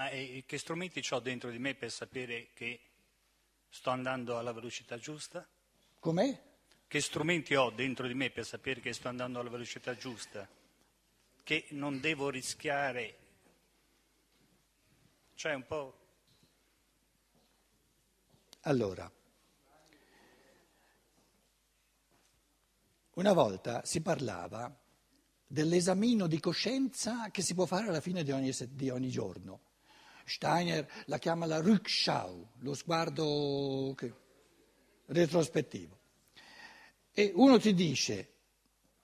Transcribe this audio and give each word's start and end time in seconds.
Ma 0.00 0.08
eh, 0.08 0.44
che 0.46 0.56
strumenti 0.56 1.06
ho 1.10 1.20
dentro 1.20 1.50
di 1.50 1.58
me 1.58 1.74
per 1.74 1.90
sapere 1.90 2.48
che 2.54 2.80
sto 3.68 3.90
andando 3.90 4.38
alla 4.38 4.52
velocità 4.52 4.96
giusta? 4.96 5.46
Com'è? 5.98 6.42
Che 6.88 7.00
strumenti 7.02 7.54
ho 7.54 7.68
dentro 7.68 8.06
di 8.06 8.14
me 8.14 8.30
per 8.30 8.46
sapere 8.46 8.80
che 8.80 8.94
sto 8.94 9.08
andando 9.08 9.40
alla 9.40 9.50
velocità 9.50 9.94
giusta? 9.94 10.48
Che 11.42 11.66
non 11.72 12.00
devo 12.00 12.30
rischiare. 12.30 13.18
Cioè 15.34 15.52
un 15.52 15.66
po'. 15.66 15.98
Allora, 18.60 19.12
una 23.16 23.32
volta 23.34 23.84
si 23.84 24.00
parlava 24.00 24.74
dell'esamino 25.46 26.26
di 26.26 26.40
coscienza 26.40 27.30
che 27.30 27.42
si 27.42 27.52
può 27.52 27.66
fare 27.66 27.88
alla 27.88 28.00
fine 28.00 28.22
di 28.22 28.30
ogni, 28.30 28.50
di 28.70 28.88
ogni 28.88 29.10
giorno. 29.10 29.68
Steiner 30.30 30.86
la 31.06 31.18
chiama 31.18 31.46
la 31.46 31.60
Rückschau, 31.60 32.46
lo 32.58 32.74
sguardo 32.74 33.92
che, 33.96 34.14
retrospettivo. 35.06 35.98
E 37.12 37.32
uno 37.34 37.58
ti 37.58 37.74
dice, 37.74 38.32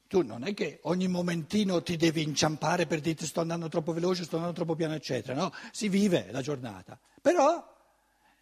tu 0.06 0.22
non 0.22 0.44
è 0.44 0.54
che 0.54 0.78
ogni 0.84 1.08
momentino 1.08 1.82
ti 1.82 1.96
devi 1.96 2.22
inciampare 2.22 2.86
per 2.86 3.00
dire 3.00 3.26
sto 3.26 3.40
andando 3.40 3.68
troppo 3.68 3.92
veloce, 3.92 4.22
sto 4.22 4.36
andando 4.36 4.54
troppo 4.54 4.76
piano, 4.76 4.94
eccetera, 4.94 5.34
no? 5.38 5.52
Si 5.72 5.88
vive 5.88 6.28
la 6.30 6.40
giornata. 6.40 6.98
Però 7.20 7.74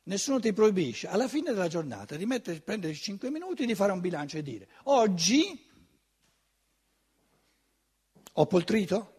nessuno 0.05 0.39
ti 0.39 0.53
proibisce 0.53 1.09
alla 1.09 1.29
fine 1.29 1.53
della 1.53 1.69
giornata 1.69 2.17
di 2.17 2.27
mettere, 2.27 2.61
prendere 2.61 2.93
5 2.93 3.31
minuti 3.31 3.65
di 3.65 3.75
fare 3.75 3.93
un 3.93 4.01
bilancio 4.01 4.37
e 4.37 4.43
dire 4.43 4.69
oggi 4.85 5.73
ho 8.37 8.47
poltrito? 8.47 9.14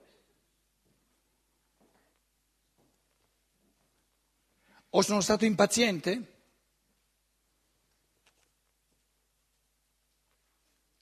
O 4.98 5.02
sono 5.02 5.20
stato 5.20 5.44
impaziente? 5.44 6.34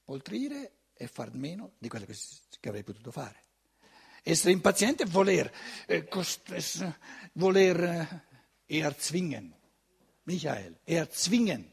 Poltrire 0.03 0.71
è 0.93 1.05
far 1.05 1.31
meno 1.35 1.73
di 1.77 1.89
quello 1.89 2.05
che, 2.07 2.69
avrei 2.69 2.83
potuto 2.83 3.11
fare. 3.11 3.43
Essere 4.23 4.51
impaziente 4.51 5.03
è 5.03 5.05
voler, 5.05 5.51
eh, 5.85 6.07
cost- 6.07 6.97
voler 7.33 7.83
eh, 8.65 8.77
erzwingen, 8.79 9.55
Michael, 10.23 10.79
erzwingen, 10.85 11.71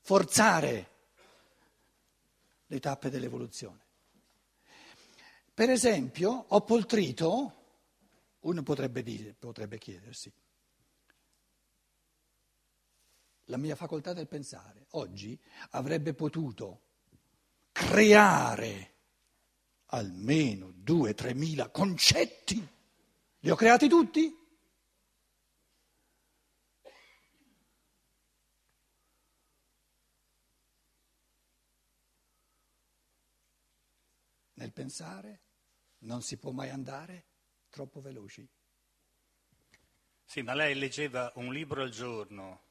forzare 0.00 0.90
le 2.66 2.80
tappe 2.80 3.08
dell'evoluzione. 3.08 3.80
Per 5.54 5.70
esempio, 5.70 6.44
ho 6.48 6.60
poltrito, 6.60 7.54
uno 8.40 8.62
potrebbe, 8.62 9.02
dire, 9.02 9.32
potrebbe 9.32 9.78
chiedersi, 9.78 10.30
la 13.48 13.56
mia 13.56 13.76
facoltà 13.76 14.12
del 14.12 14.26
pensare 14.26 14.86
oggi 14.90 15.38
avrebbe 15.70 16.14
potuto 16.14 16.82
creare 17.72 18.94
almeno 19.86 20.70
due, 20.74 21.14
tremila 21.14 21.70
concetti. 21.70 22.66
Li 23.40 23.50
ho 23.50 23.54
creati 23.54 23.88
tutti? 23.88 24.36
Nel 34.54 34.72
pensare 34.72 35.42
non 35.98 36.20
si 36.20 36.36
può 36.36 36.50
mai 36.50 36.68
andare 36.68 37.26
troppo 37.70 38.00
veloci. 38.00 38.46
Sì, 40.24 40.42
ma 40.42 40.52
lei 40.52 40.74
leggeva 40.74 41.32
un 41.36 41.52
libro 41.52 41.82
al 41.82 41.90
giorno 41.90 42.67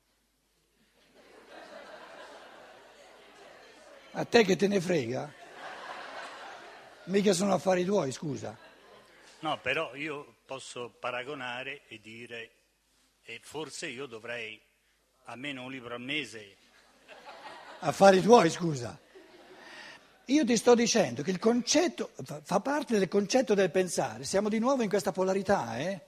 A 4.17 4.25
te 4.25 4.43
che 4.43 4.55
te 4.55 4.67
ne 4.67 4.81
frega? 4.81 5.31
Mica 7.03 7.33
sono 7.33 7.53
affari 7.53 7.85
tuoi, 7.85 8.11
scusa. 8.11 8.57
No, 9.41 9.59
però 9.61 9.93
io 9.93 10.37
posso 10.43 10.89
paragonare 10.99 11.81
e 11.87 11.99
dire, 12.01 12.51
e 13.21 13.39
forse 13.43 13.85
io 13.85 14.07
dovrei 14.07 14.59
almeno 15.25 15.65
un 15.65 15.71
libro 15.71 15.93
al 15.93 16.01
mese. 16.01 16.55
Affari 17.81 18.19
tuoi, 18.21 18.49
scusa. 18.49 18.99
Io 20.25 20.43
ti 20.43 20.57
sto 20.57 20.73
dicendo 20.73 21.21
che 21.21 21.29
il 21.29 21.37
concetto 21.37 22.09
fa 22.41 22.59
parte 22.59 22.97
del 22.97 23.09
concetto 23.09 23.53
del 23.53 23.69
pensare. 23.69 24.23
Siamo 24.23 24.49
di 24.49 24.57
nuovo 24.57 24.81
in 24.81 24.89
questa 24.89 25.11
polarità, 25.11 25.77
eh? 25.77 26.01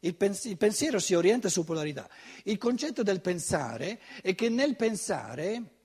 Il, 0.00 0.14
pens- 0.14 0.46
il 0.46 0.56
pensiero 0.56 0.98
si 0.98 1.12
orienta 1.12 1.50
su 1.50 1.62
polarità. 1.64 2.08
Il 2.44 2.56
concetto 2.56 3.02
del 3.02 3.20
pensare 3.20 4.00
è 4.22 4.34
che 4.34 4.48
nel 4.48 4.76
pensare 4.76 5.79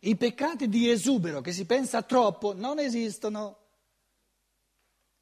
i 0.00 0.16
peccati 0.16 0.68
di 0.68 0.90
esubero, 0.90 1.40
che 1.40 1.52
si 1.52 1.64
pensa 1.66 2.02
troppo, 2.02 2.54
non 2.54 2.78
esistono. 2.78 3.58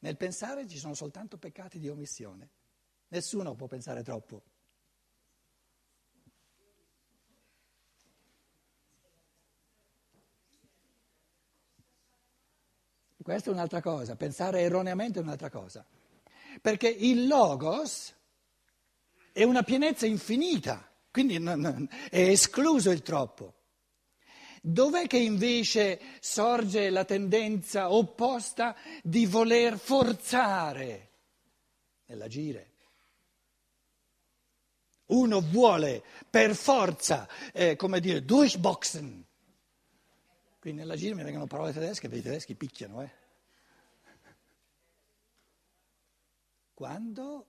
Nel 0.00 0.16
pensare 0.16 0.66
ci 0.68 0.78
sono 0.78 0.94
soltanto 0.94 1.38
peccati 1.38 1.78
di 1.78 1.88
omissione. 1.88 2.50
Nessuno 3.08 3.54
può 3.54 3.66
pensare 3.66 4.02
troppo. 4.02 4.42
Questa 13.24 13.48
è 13.48 13.52
un'altra 13.54 13.80
cosa, 13.80 14.16
pensare 14.16 14.60
erroneamente 14.60 15.18
è 15.18 15.22
un'altra 15.22 15.48
cosa. 15.48 15.86
Perché 16.60 16.88
il 16.88 17.26
logos 17.26 18.14
è 19.32 19.44
una 19.44 19.62
pienezza 19.62 20.04
infinita, 20.04 20.86
quindi 21.10 21.36
è 21.36 22.20
escluso 22.20 22.90
il 22.90 23.00
troppo. 23.00 23.63
Dov'è 24.66 25.06
che 25.06 25.18
invece 25.18 26.00
sorge 26.20 26.88
la 26.88 27.04
tendenza 27.04 27.92
opposta 27.92 28.74
di 29.02 29.26
voler 29.26 29.78
forzare 29.78 31.10
nell'agire? 32.06 32.72
Uno 35.08 35.42
vuole 35.42 36.02
per 36.30 36.54
forza, 36.54 37.28
eh, 37.52 37.76
come 37.76 38.00
dire, 38.00 38.24
durchboxen. 38.24 39.26
Qui 40.58 40.72
nell'agire 40.72 41.14
mi 41.14 41.24
vengono 41.24 41.46
parole 41.46 41.74
tedesche, 41.74 42.08
perché 42.08 42.26
i 42.26 42.30
tedeschi 42.30 42.54
picchiano, 42.54 43.02
eh. 43.02 43.12
Quando 46.72 47.46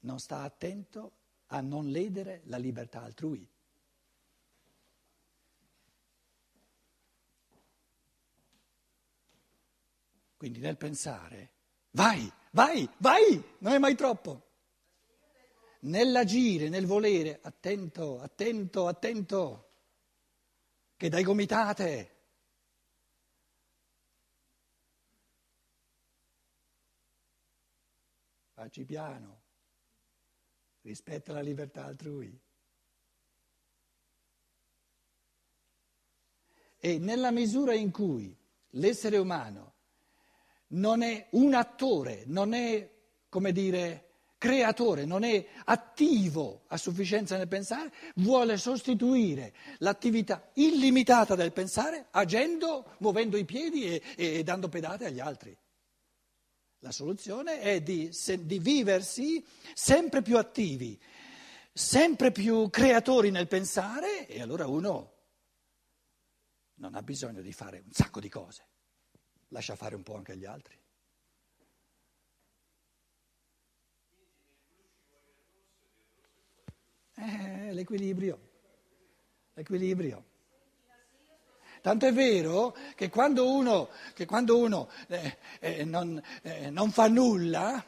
non 0.00 0.18
sta 0.18 0.40
attento 0.40 1.12
a 1.48 1.60
non 1.60 1.90
ledere 1.90 2.40
la 2.46 2.56
libertà 2.56 3.02
altrui. 3.02 3.46
Quindi 10.46 10.62
nel 10.62 10.76
pensare, 10.76 11.54
vai, 11.90 12.32
vai, 12.52 12.88
vai, 12.98 13.42
non 13.58 13.72
è 13.72 13.78
mai 13.78 13.96
troppo. 13.96 14.52
Nell'agire, 15.80 16.68
nel 16.68 16.86
volere, 16.86 17.40
attento, 17.42 18.20
attento, 18.20 18.86
attento, 18.86 19.70
che 20.96 21.08
dai 21.08 21.24
gomitate. 21.24 22.14
Facci 28.52 28.84
piano, 28.84 29.42
rispetta 30.82 31.32
la 31.32 31.40
libertà 31.40 31.86
altrui. 31.86 32.40
E 36.76 36.98
nella 37.00 37.32
misura 37.32 37.74
in 37.74 37.90
cui 37.90 38.32
l'essere 38.68 39.18
umano 39.18 39.74
non 40.68 41.02
è 41.02 41.28
un 41.32 41.54
attore, 41.54 42.24
non 42.26 42.52
è, 42.52 42.90
come 43.28 43.52
dire, 43.52 44.06
creatore, 44.38 45.04
non 45.04 45.24
è 45.24 45.44
attivo 45.64 46.64
a 46.68 46.76
sufficienza 46.76 47.36
nel 47.36 47.48
pensare, 47.48 47.92
vuole 48.16 48.56
sostituire 48.56 49.54
l'attività 49.78 50.50
illimitata 50.54 51.34
del 51.34 51.52
pensare 51.52 52.08
agendo, 52.10 52.96
muovendo 52.98 53.36
i 53.36 53.44
piedi 53.44 53.86
e, 53.86 54.02
e 54.16 54.42
dando 54.42 54.68
pedate 54.68 55.06
agli 55.06 55.20
altri. 55.20 55.56
La 56.80 56.92
soluzione 56.92 57.60
è 57.60 57.80
di, 57.80 58.12
se, 58.12 58.44
di 58.44 58.58
viversi 58.58 59.44
sempre 59.74 60.22
più 60.22 60.36
attivi, 60.36 61.00
sempre 61.72 62.30
più 62.30 62.68
creatori 62.70 63.30
nel 63.30 63.48
pensare 63.48 64.26
e 64.26 64.40
allora 64.40 64.66
uno 64.66 65.14
non 66.74 66.94
ha 66.94 67.02
bisogno 67.02 67.40
di 67.40 67.52
fare 67.52 67.82
un 67.84 67.92
sacco 67.92 68.20
di 68.20 68.28
cose 68.28 68.66
lascia 69.48 69.76
fare 69.76 69.94
un 69.94 70.02
po' 70.02 70.16
anche 70.16 70.32
agli 70.32 70.44
altri. 70.44 70.78
Eh, 77.18 77.72
l'equilibrio, 77.72 78.38
l'equilibrio. 79.54 80.24
Tanto 81.80 82.06
è 82.06 82.12
vero 82.12 82.76
che 82.94 83.08
quando 83.08 83.48
uno, 83.48 83.88
che 84.12 84.26
quando 84.26 84.58
uno 84.58 84.90
eh, 85.06 85.38
eh, 85.60 85.84
non, 85.84 86.20
eh, 86.42 86.68
non, 86.68 86.90
fa 86.90 87.08
nulla, 87.08 87.82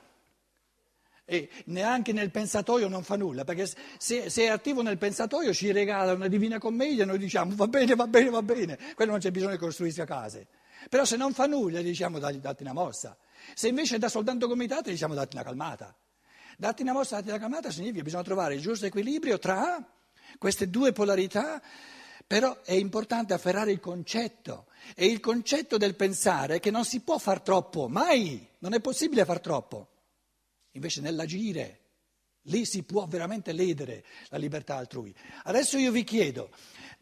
E 1.25 1.51
neanche 1.67 2.13
nel 2.13 2.31
pensatoio 2.31 2.89
non 2.89 3.03
fa 3.03 3.17
nulla, 3.17 3.45
perché 3.45 3.67
se, 3.99 4.31
se, 4.31 4.45
è 4.45 4.49
attivo 4.49 4.81
nel 4.81 4.97
pensatoio 4.97 5.53
ci 5.53 5.73
regala 5.73 6.13
una 6.13 6.29
divina 6.29 6.59
commedia 6.59 7.03
e 7.03 7.07
noi 7.07 7.19
diciamo 7.19 7.55
va 7.55 7.67
bene, 7.67 7.95
va 7.97 8.07
bene, 8.07 8.31
va 8.31 8.43
bene, 8.43 8.79
quello 8.95 9.11
non 9.11 9.21
c'è 9.21 9.31
bisogno 9.31 9.53
che 9.53 9.59
costruisca 9.59 10.07
case. 10.07 10.47
Però 10.89 11.05
se 11.05 11.17
non 11.17 11.33
fa 11.33 11.47
nulla 11.47 11.81
diciamo 11.83 12.19
datti, 12.19 12.63
una 12.63 12.73
mossa. 12.73 13.17
Se 13.55 13.69
invece 13.69 13.99
dà 13.99 14.09
soltanto 14.09 14.49
comitati 14.49 14.91
diciamo 14.91 15.15
datti 15.15 15.37
una 15.37 15.45
calmata. 15.45 15.97
Datti 16.57 16.83
una 16.83 16.93
mossa, 16.93 17.17
datti 17.17 17.29
una 17.29 17.39
calmata 17.39 17.71
significa 17.71 17.99
che 17.99 18.05
bisogna 18.05 18.25
trovare 18.25 18.55
il 18.55 18.61
giusto 18.61 18.87
equilibrio 18.87 19.39
tra 19.39 19.85
queste 20.39 20.69
due 20.69 20.93
polarità, 20.93 21.63
però 22.27 22.61
è 22.63 22.73
importante 22.73 23.33
afferrare 23.33 23.73
il 23.73 23.81
concetto. 23.81 24.67
E 24.95 25.07
il 25.07 25.21
concetto 25.21 25.77
del 25.77 25.95
pensare 25.95 26.57
è 26.57 26.61
che 26.61 26.71
non 26.71 26.85
si 26.85 27.01
può 27.01 27.19
far 27.19 27.41
troppo, 27.41 27.89
mai, 27.89 28.47
non 28.59 28.75
è 28.75 28.81
possibile 28.81 29.25
far 29.25 29.41
troppo. 29.41 29.89
Invece 30.73 31.01
nell'agire, 31.01 31.81
lì 32.43 32.65
si 32.65 32.83
può 32.83 33.07
veramente 33.07 33.53
ledere 33.53 34.05
la 34.29 34.39
libertà 34.39 34.77
altrui. 34.77 35.15
Adesso 35.45 35.79
io 35.79 35.91
vi 35.91 36.05
chiedo, 36.05 36.51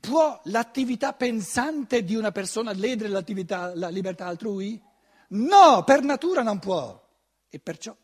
può 0.07 0.41
l'attività 0.45 1.13
pensante 1.15 2.05
di 2.05 2.15
una 2.15 2.31
persona 2.31 2.73
ledere 2.73 3.09
la 3.09 3.89
libertà 3.89 4.27
altrui? 4.27 4.81
No, 5.29 5.83
per 5.85 6.03
natura 6.03 6.43
non 6.43 6.61
può. 6.61 7.05
E 7.49 7.59
perciò 7.59 7.97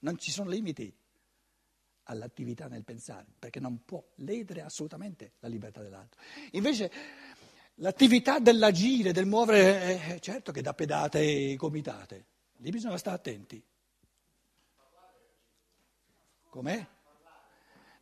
non 0.00 0.18
ci 0.18 0.30
sono 0.30 0.50
limiti 0.50 0.94
all'attività 2.04 2.68
nel 2.68 2.84
pensare, 2.84 3.26
perché 3.38 3.60
non 3.60 3.84
può 3.84 4.02
ledere 4.16 4.60
assolutamente 4.60 5.32
la 5.40 5.48
libertà 5.48 5.80
dell'altro. 5.80 6.20
Invece 6.52 6.90
l'attività 7.76 8.38
dell'agire, 8.38 9.12
del 9.12 9.26
muovere, 9.26 10.00
è 10.00 10.18
certo 10.20 10.52
che 10.52 10.60
dà 10.60 10.74
pedate 10.74 11.52
e 11.52 11.56
comitate, 11.56 12.26
lì 12.58 12.70
bisogna 12.70 12.98
stare 12.98 13.16
attenti. 13.16 13.62
Com'è? 16.50 16.86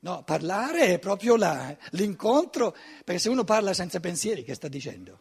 No, 0.01 0.23
parlare 0.23 0.87
è 0.87 0.99
proprio 0.99 1.37
là, 1.37 1.77
l'incontro, 1.91 2.77
perché 3.05 3.21
se 3.21 3.29
uno 3.29 3.45
parla 3.45 3.73
senza 3.73 3.99
pensieri, 3.99 4.45
che 4.45 4.55
sta 4.55 4.69
dicendo? 4.69 5.21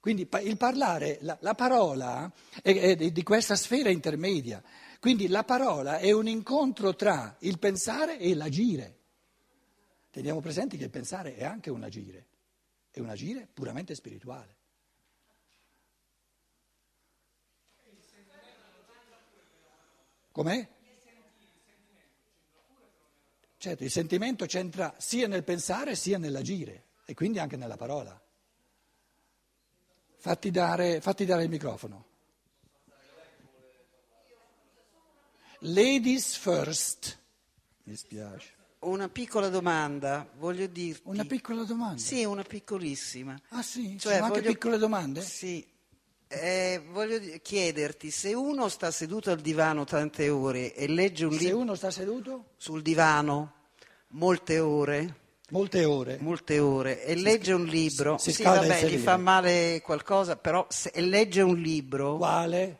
Quindi 0.00 0.28
il 0.42 0.56
parlare, 0.56 1.18
la, 1.22 1.36
la 1.40 1.54
parola 1.54 2.32
è, 2.62 2.96
è 2.96 2.96
di 2.96 3.22
questa 3.22 3.56
sfera 3.56 3.90
intermedia, 3.90 4.62
quindi 5.00 5.28
la 5.28 5.44
parola 5.44 5.98
è 5.98 6.12
un 6.12 6.28
incontro 6.28 6.94
tra 6.94 7.36
il 7.40 7.58
pensare 7.58 8.18
e 8.18 8.34
l'agire. 8.34 8.96
Teniamo 10.10 10.40
presente 10.40 10.76
che 10.76 10.84
il 10.84 10.90
pensare 10.90 11.36
è 11.36 11.44
anche 11.44 11.70
un 11.70 11.82
agire, 11.82 12.26
è 12.90 13.00
un 13.00 13.10
agire 13.10 13.48
puramente 13.52 13.94
spirituale. 13.94 14.56
Com'è? 20.32 20.68
Certo, 23.60 23.82
il 23.82 23.90
sentimento 23.90 24.46
c'entra 24.46 24.94
sia 24.98 25.26
nel 25.26 25.42
pensare 25.42 25.96
sia 25.96 26.16
nell'agire 26.16 26.84
e 27.04 27.14
quindi 27.14 27.40
anche 27.40 27.56
nella 27.56 27.76
parola. 27.76 28.20
Fatti 30.16 30.52
dare, 30.52 31.00
fatti 31.00 31.24
dare 31.24 31.42
il 31.42 31.48
microfono. 31.48 32.06
Ladies 35.62 36.36
first. 36.36 37.18
Mi 37.82 37.96
spiace. 37.96 38.54
Una 38.80 39.08
piccola 39.08 39.48
domanda, 39.48 40.30
voglio 40.36 40.68
dirti. 40.68 41.02
Una 41.06 41.24
piccola 41.24 41.64
domanda? 41.64 42.00
Sì, 42.00 42.24
una 42.24 42.44
piccolissima. 42.44 43.36
Ah 43.48 43.62
sì? 43.62 43.98
Cioè, 43.98 44.14
Sono 44.14 44.26
anche 44.26 44.40
voglio... 44.40 44.52
piccole 44.52 44.78
domande? 44.78 45.20
Sì. 45.20 45.66
Eh, 46.30 46.82
voglio 46.90 47.18
chiederti, 47.40 48.10
se 48.10 48.34
uno 48.34 48.68
sta 48.68 48.90
seduto 48.90 49.30
al 49.30 49.40
divano 49.40 49.84
tante 49.84 50.28
ore 50.28 50.74
e 50.74 50.86
legge 50.86 51.24
un 51.24 51.30
libro... 51.30 51.46
Se 51.46 51.52
uno 51.54 51.74
sta 51.74 51.90
seduto? 51.90 52.50
Sul 52.58 52.82
divano, 52.82 53.54
molte 54.08 54.58
ore... 54.58 55.16
Molte 55.50 55.86
ore. 55.86 56.18
Molte 56.20 56.58
ore. 56.58 57.02
E 57.02 57.16
si 57.16 57.22
legge 57.22 57.52
un 57.54 57.64
libro... 57.64 58.18
Si, 58.18 58.30
si 58.30 58.36
sì, 58.36 58.42
vabbè, 58.42 58.84
gli 58.84 58.98
fa 58.98 59.16
male 59.16 59.80
qualcosa, 59.82 60.36
però 60.36 60.66
se 60.68 60.92
legge 61.00 61.40
un 61.40 61.56
libro... 61.56 62.18
Quale? 62.18 62.78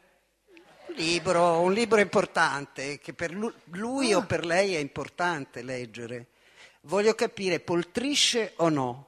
Un 0.89 0.95
libro, 0.97 1.61
un 1.61 1.73
libro 1.73 2.01
importante, 2.01 2.99
che 2.99 3.15
per 3.15 3.33
lui 3.33 4.13
ah. 4.13 4.19
o 4.19 4.27
per 4.27 4.45
lei 4.45 4.75
è 4.75 4.79
importante 4.79 5.63
leggere. 5.63 6.27
Voglio 6.83 7.15
capire, 7.15 7.61
poltrisce 7.61 8.53
o 8.57 8.69
no? 8.69 9.07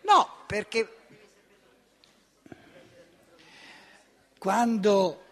No, 0.00 0.37
perché... 0.48 0.96
Quando 4.38 5.24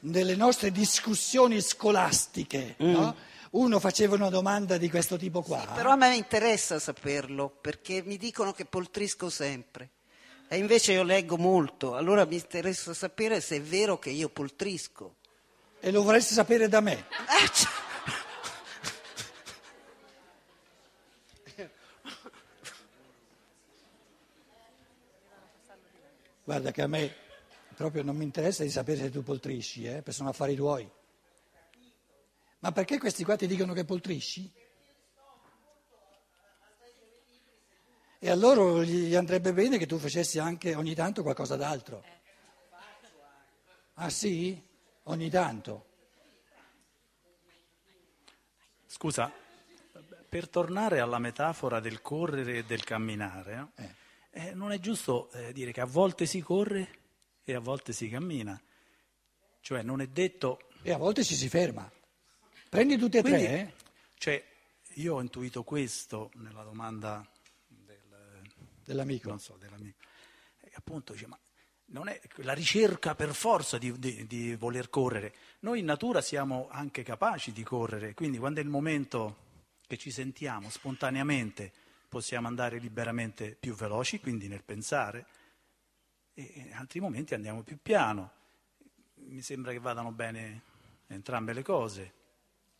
nelle 0.00 0.34
nostre 0.34 0.72
discussioni 0.72 1.60
scolastiche 1.60 2.76
mm. 2.82 2.90
no, 2.90 3.16
uno 3.50 3.78
faceva 3.78 4.16
una 4.16 4.30
domanda 4.30 4.76
di 4.78 4.90
questo 4.90 5.16
tipo 5.16 5.42
qua... 5.42 5.60
Sì, 5.60 5.68
però 5.74 5.90
a 5.90 5.96
me 5.96 6.16
interessa 6.16 6.78
saperlo, 6.78 7.48
perché 7.60 8.02
mi 8.02 8.16
dicono 8.16 8.52
che 8.52 8.64
poltrisco 8.64 9.30
sempre. 9.30 9.90
E 10.48 10.58
invece 10.58 10.92
io 10.92 11.04
leggo 11.04 11.36
molto, 11.36 11.94
allora 11.94 12.24
mi 12.24 12.34
interessa 12.34 12.92
sapere 12.94 13.40
se 13.40 13.56
è 13.56 13.62
vero 13.62 13.98
che 13.98 14.10
io 14.10 14.28
poltrisco. 14.28 15.16
E 15.78 15.90
lo 15.90 16.02
vorresti 16.02 16.34
sapere 16.34 16.68
da 16.68 16.80
me? 16.80 16.92
Eh, 16.92 17.48
cioè... 17.52 17.73
Guarda 26.54 26.70
che 26.70 26.82
a 26.82 26.86
me 26.86 27.12
proprio 27.74 28.04
non 28.04 28.14
mi 28.14 28.22
interessa 28.22 28.62
di 28.62 28.70
sapere 28.70 28.98
se 28.98 29.10
tu 29.10 29.24
poltrisci, 29.24 29.86
eh, 29.86 30.04
sono 30.10 30.28
affari 30.28 30.54
tuoi. 30.54 30.88
Ma 32.60 32.70
perché 32.70 32.96
questi 32.96 33.24
qua 33.24 33.34
ti 33.34 33.48
dicono 33.48 33.72
che 33.72 33.84
poltrisci? 33.84 34.48
E 38.20 38.30
a 38.30 38.36
loro 38.36 38.84
gli 38.84 39.16
andrebbe 39.16 39.52
bene 39.52 39.78
che 39.78 39.86
tu 39.86 39.98
facessi 39.98 40.38
anche 40.38 40.76
ogni 40.76 40.94
tanto 40.94 41.24
qualcosa 41.24 41.56
d'altro. 41.56 42.04
Ah 43.94 44.10
sì? 44.10 44.56
Ogni 45.02 45.30
tanto. 45.30 45.86
Scusa, 48.86 49.28
per 50.28 50.48
tornare 50.48 51.00
alla 51.00 51.18
metafora 51.18 51.80
del 51.80 52.00
correre 52.00 52.58
e 52.58 52.64
del 52.64 52.84
camminare, 52.84 53.72
eh. 53.74 54.02
Eh, 54.36 54.52
non 54.52 54.72
è 54.72 54.80
giusto 54.80 55.30
eh, 55.30 55.52
dire 55.52 55.70
che 55.70 55.80
a 55.80 55.86
volte 55.86 56.26
si 56.26 56.40
corre 56.40 56.88
e 57.44 57.54
a 57.54 57.60
volte 57.60 57.92
si 57.92 58.08
cammina. 58.08 58.60
Cioè 59.60 59.82
non 59.82 60.00
è 60.00 60.08
detto... 60.08 60.68
E 60.82 60.92
a 60.92 60.96
volte 60.96 61.22
ci 61.22 61.36
si 61.36 61.48
ferma. 61.48 61.88
Prendi 62.68 62.96
tutte 62.96 63.18
e 63.18 63.22
Quindi, 63.22 63.44
tre, 63.44 63.60
eh? 63.60 63.72
Cioè, 64.18 64.44
io 64.94 65.14
ho 65.14 65.20
intuito 65.20 65.62
questo 65.62 66.32
nella 66.34 66.64
domanda 66.64 67.24
del, 67.68 68.42
dell'amico. 68.82 69.28
Non 69.28 69.38
so, 69.38 69.56
dell'amico. 69.56 69.98
Appunto 70.74 71.12
dice, 71.12 71.28
ma 71.28 71.38
non 71.86 72.08
è 72.08 72.20
la 72.38 72.54
ricerca 72.54 73.14
per 73.14 73.32
forza 73.34 73.78
di, 73.78 73.96
di, 74.00 74.26
di, 74.26 74.56
voler 74.56 74.90
correre. 74.90 75.32
Noi 75.60 75.78
in 75.78 75.84
natura 75.84 76.20
siamo 76.20 76.66
anche 76.70 77.04
capaci 77.04 77.52
di 77.52 77.62
correre, 77.62 78.14
quindi 78.14 78.38
quando 78.38 78.58
è 78.58 78.64
il 78.64 78.68
momento 78.68 79.42
che 79.86 79.96
ci 79.96 80.10
sentiamo 80.10 80.70
spontaneamente 80.70 81.72
possiamo 82.14 82.46
andare 82.46 82.78
liberamente 82.78 83.56
più 83.56 83.74
veloci, 83.74 84.20
quindi 84.20 84.46
nel 84.46 84.62
pensare, 84.62 85.26
e 86.32 86.52
in 86.54 86.72
altri 86.72 87.00
momenti 87.00 87.34
andiamo 87.34 87.64
più 87.64 87.76
piano. 87.82 88.30
Mi 89.14 89.42
sembra 89.42 89.72
che 89.72 89.80
vadano 89.80 90.12
bene 90.12 90.62
entrambe 91.08 91.52
le 91.52 91.64
cose. 91.64 92.12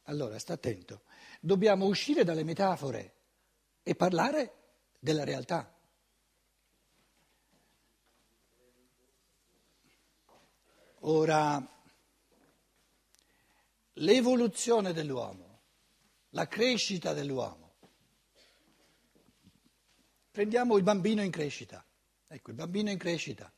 Allora, 0.04 0.38
sta 0.38 0.52
attento. 0.52 1.02
Dobbiamo 1.40 1.86
uscire 1.86 2.22
dalle 2.22 2.44
metafore 2.44 3.14
e 3.82 3.96
parlare 3.96 4.52
della 5.00 5.24
realtà. 5.24 5.68
Ora, 11.00 11.60
l'evoluzione 13.94 14.92
dell'uomo, 14.92 15.60
la 16.30 16.46
crescita 16.46 17.12
dell'uomo, 17.12 17.63
Prendiamo 20.34 20.76
il 20.76 20.82
bambino 20.82 21.22
in 21.22 21.30
crescita. 21.30 21.86
Ecco, 22.26 22.50
il 22.50 22.56
bambino 22.56 22.90
in 22.90 22.98
crescita. 22.98 23.52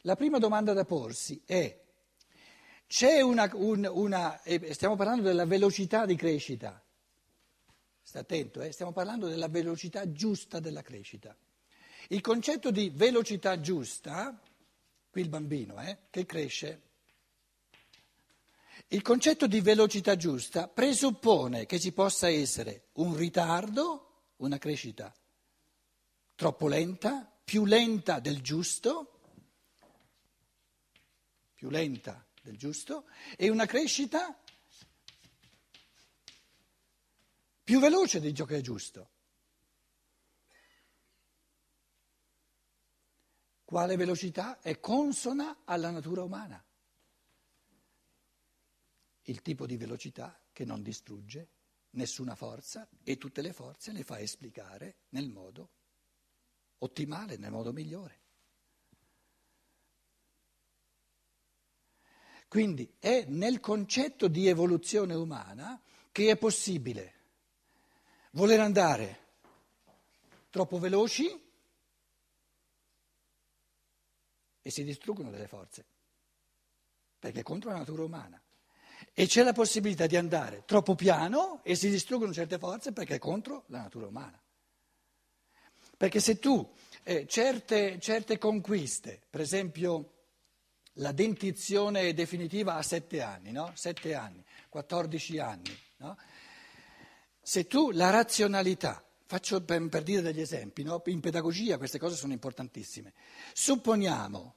La 0.00 0.16
prima 0.16 0.38
domanda 0.40 0.72
da 0.72 0.84
porsi 0.84 1.40
è, 1.44 1.80
c'è 2.88 3.20
una, 3.20 3.48
un, 3.54 3.88
una 3.88 4.40
stiamo 4.72 4.96
parlando 4.96 5.22
della 5.22 5.46
velocità 5.46 6.04
di 6.04 6.16
crescita, 6.16 6.84
sta 8.02 8.18
attento, 8.18 8.60
eh? 8.60 8.72
stiamo 8.72 8.90
parlando 8.90 9.28
della 9.28 9.46
velocità 9.46 10.10
giusta 10.10 10.58
della 10.58 10.82
crescita. 10.82 11.36
Il 12.08 12.22
concetto 12.22 12.72
di 12.72 12.90
velocità 12.92 13.60
giusta, 13.60 14.36
qui 15.08 15.20
il 15.20 15.28
bambino 15.28 15.80
eh, 15.80 15.98
che 16.10 16.26
cresce, 16.26 16.82
il 18.88 19.02
concetto 19.02 19.46
di 19.46 19.60
velocità 19.60 20.16
giusta 20.16 20.66
presuppone 20.66 21.66
che 21.66 21.78
ci 21.78 21.92
possa 21.92 22.28
essere 22.28 22.86
un 22.94 23.14
ritardo, 23.14 24.32
una 24.38 24.58
crescita 24.58 25.14
troppo 26.38 26.68
lenta, 26.68 27.28
più 27.44 27.64
lenta 27.64 28.20
del 28.20 28.40
giusto, 28.42 29.22
più 31.52 31.68
lenta 31.68 32.24
del 32.40 32.56
giusto 32.56 33.06
e 33.36 33.48
una 33.48 33.66
crescita 33.66 34.40
più 37.64 37.80
veloce 37.80 38.20
di 38.20 38.32
ciò 38.32 38.44
che 38.44 38.58
è 38.58 38.60
giusto. 38.60 39.10
Quale 43.64 43.96
velocità 43.96 44.60
è 44.60 44.78
consona 44.78 45.62
alla 45.64 45.90
natura 45.90 46.22
umana? 46.22 46.64
Il 49.22 49.42
tipo 49.42 49.66
di 49.66 49.76
velocità 49.76 50.40
che 50.52 50.64
non 50.64 50.84
distrugge 50.84 51.48
nessuna 51.90 52.36
forza 52.36 52.88
e 53.02 53.18
tutte 53.18 53.42
le 53.42 53.52
forze 53.52 53.90
le 53.90 54.04
fa 54.04 54.20
esplicare 54.20 54.98
nel 55.08 55.28
modo 55.28 55.72
ottimale, 56.78 57.36
nel 57.36 57.50
modo 57.50 57.72
migliore. 57.72 58.16
Quindi 62.48 62.94
è 62.98 63.26
nel 63.28 63.60
concetto 63.60 64.26
di 64.26 64.48
evoluzione 64.48 65.14
umana 65.14 65.80
che 66.10 66.30
è 66.30 66.36
possibile 66.36 67.14
voler 68.30 68.60
andare 68.60 69.26
troppo 70.48 70.78
veloci 70.78 71.46
e 74.62 74.70
si 74.70 74.82
distruggono 74.82 75.30
delle 75.30 75.46
forze, 75.46 75.84
perché 77.18 77.40
è 77.40 77.42
contro 77.42 77.70
la 77.70 77.78
natura 77.78 78.04
umana. 78.04 78.40
E 79.12 79.26
c'è 79.26 79.42
la 79.42 79.52
possibilità 79.52 80.06
di 80.06 80.16
andare 80.16 80.64
troppo 80.64 80.94
piano 80.94 81.62
e 81.62 81.74
si 81.74 81.90
distruggono 81.90 82.32
certe 82.32 82.58
forze 82.58 82.92
perché 82.92 83.16
è 83.16 83.18
contro 83.18 83.64
la 83.68 83.82
natura 83.82 84.06
umana. 84.06 84.40
Perché 85.98 86.20
se 86.20 86.38
tu 86.38 86.66
eh, 87.02 87.26
certe, 87.26 87.98
certe 87.98 88.38
conquiste, 88.38 89.20
per 89.28 89.40
esempio 89.40 90.12
la 90.94 91.10
dentizione 91.10 92.14
definitiva 92.14 92.76
a 92.76 92.82
sette 92.82 93.20
anni, 93.20 93.50
no? 93.50 93.72
Sette 93.74 94.14
anni, 94.14 94.44
14 94.68 95.38
anni, 95.38 95.76
no? 95.98 96.16
Se 97.40 97.66
tu 97.66 97.90
la 97.90 98.10
razionalità, 98.10 99.04
faccio 99.26 99.60
per, 99.64 99.88
per 99.88 100.04
dire 100.04 100.22
degli 100.22 100.40
esempi, 100.40 100.84
no? 100.84 101.02
in 101.06 101.20
pedagogia 101.20 101.78
queste 101.78 101.98
cose 101.98 102.14
sono 102.14 102.32
importantissime, 102.32 103.12
supponiamo, 103.52 104.54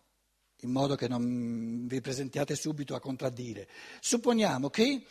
in 0.60 0.72
modo 0.72 0.96
che 0.96 1.08
non 1.08 1.88
vi 1.88 2.02
presentiate 2.02 2.56
subito 2.56 2.94
a 2.94 3.00
contraddire, 3.00 3.68
supponiamo 4.00 4.70
che 4.70 5.06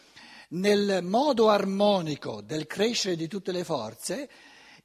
nel 0.51 1.01
modo 1.03 1.49
armonico 1.49 2.41
del 2.41 2.67
crescere 2.67 3.17
di 3.17 3.29
tutte 3.29 3.51
le 3.51 3.65
forze, 3.65 4.29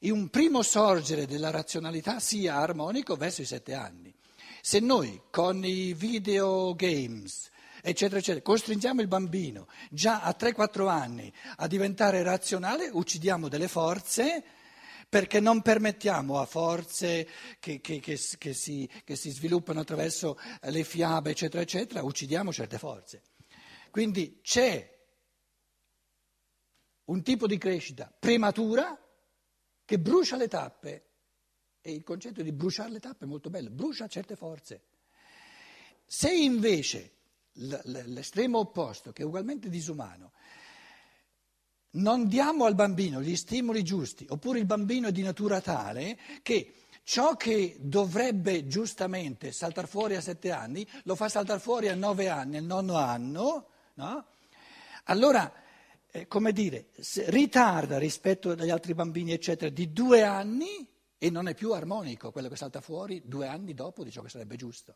un 0.10 0.30
primo 0.30 0.62
sorgere 0.62 1.26
della 1.26 1.52
razionalità 1.52 2.20
sia 2.20 2.56
armonico 2.56 3.16
verso 3.16 3.42
i 3.42 3.46
sette 3.46 3.74
anni. 3.74 4.14
Se 4.62 4.80
noi 4.80 5.22
con 5.30 5.64
i 5.64 5.94
videogames 5.94 7.52
eccetera, 7.86 8.20
eccetera. 8.20 8.44
Costringiamo 8.44 9.02
il 9.02 9.08
bambino 9.08 9.68
già 9.92 10.22
a 10.22 10.36
3-4 10.38 10.88
anni 10.88 11.32
a 11.58 11.68
diventare 11.68 12.24
razionale, 12.24 12.90
uccidiamo 12.92 13.48
delle 13.48 13.68
forze 13.68 14.44
perché 15.08 15.40
non 15.40 15.62
permettiamo 15.62 16.40
a 16.40 16.46
forze 16.46 17.28
che, 17.60 17.80
che, 17.80 18.00
che, 18.00 18.20
che, 18.38 18.54
si, 18.54 18.90
si 19.06 19.30
sviluppano 19.30 19.80
attraverso 19.80 20.38
le 20.62 20.84
fiabe, 20.84 21.30
eccetera, 21.30 21.62
eccetera, 21.62 22.04
uccidiamo 22.04 22.52
certe 22.52 22.80
forze. 22.80 23.22
Quindi 23.92 24.40
c'è 24.42 24.94
un 27.06 27.22
tipo 27.22 27.46
di 27.46 27.58
crescita 27.58 28.12
prematura 28.20 29.00
che 29.86 30.00
brucia 30.00 30.36
le 30.36 30.48
tappe. 30.48 31.04
E 31.82 31.92
il 31.92 32.04
concetto 32.04 32.42
di 32.42 32.52
bruciare 32.52 32.90
le 32.90 33.00
tappe 33.00 33.26
è 33.26 33.28
molto 33.28 33.50
bello, 33.52 33.70
brucia 33.70 34.08
certe 34.08 34.36
forze. 34.36 34.82
Se 36.04 36.32
invece 36.32 37.12
l'estremo 37.54 38.60
opposto, 38.60 39.12
che 39.12 39.22
è 39.22 39.26
ugualmente 39.26 39.70
disumano, 39.70 40.32
non 41.92 42.28
diamo 42.28 42.66
al 42.66 42.76
bambino 42.76 43.22
gli 43.22 43.36
stimoli 43.36 43.84
giusti, 43.84 44.26
oppure 44.30 44.60
il 44.60 44.66
bambino 44.66 45.08
è 45.08 45.12
di 45.12 45.22
natura 45.22 45.62
tale 45.62 46.18
che 46.42 46.74
ciò 47.04 47.36
che 47.38 47.78
dovrebbe 47.80 48.68
giustamente 48.68 49.52
saltare 49.52 49.88
fuori 49.88 50.16
a 50.16 50.22
sette 50.22 50.52
anni, 50.52 50.86
lo 51.04 51.16
fa 51.16 51.30
saltare 51.30 51.60
fuori 51.60 51.88
a 51.88 51.96
nove 51.96 52.30
anni, 52.30 52.58
al 52.58 52.64
nono 52.64 52.96
anno, 52.98 53.68
no? 53.94 54.26
allora, 55.06 55.54
eh, 56.16 56.28
come 56.30 56.54
dire, 56.54 56.92
ritarda 57.26 57.98
rispetto 57.98 58.52
agli 58.52 58.70
altri 58.70 58.94
bambini, 58.94 59.34
eccetera, 59.34 59.70
di 59.70 59.92
due 59.92 60.24
anni 60.24 60.88
e 61.18 61.30
non 61.30 61.50
è 61.50 61.54
più 61.54 61.74
armonico 61.74 62.32
quello 62.32 62.48
che 62.48 62.56
salta 62.56 62.80
fuori 62.80 63.22
due 63.26 63.48
anni 63.48 63.74
dopo 63.74 64.02
di 64.02 64.12
ciò 64.12 64.22
che 64.22 64.30
sarebbe 64.30 64.56
giusto. 64.56 64.96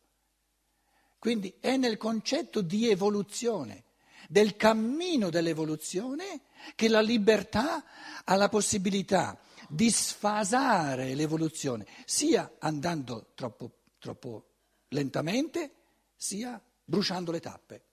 Quindi 1.17 1.53
è 1.59 1.75
nel 1.75 1.97
concetto 1.97 2.61
di 2.61 2.89
evoluzione, 2.89 3.83
del 4.29 4.55
cammino 4.55 5.29
dell'evoluzione, 5.29 6.43
che 6.75 6.87
la 6.87 7.01
libertà 7.01 7.83
ha 8.23 8.35
la 8.35 8.47
possibilità 8.47 9.37
di 9.67 9.91
sfasare 9.91 11.15
l'evoluzione, 11.15 11.85
sia 12.05 12.55
andando 12.59 13.31
troppo, 13.35 13.71
troppo 13.99 14.51
lentamente, 14.89 15.73
sia 16.15 16.61
bruciando 16.85 17.33
le 17.33 17.41
tappe. 17.41 17.83